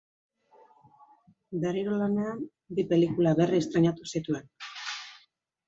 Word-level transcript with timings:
Berriro 1.65 1.99
lanean, 1.99 2.41
bi 2.79 2.87
pelikula 2.95 3.37
berri 3.43 3.63
estreinatu 3.67 4.11
zituen. 4.17 4.51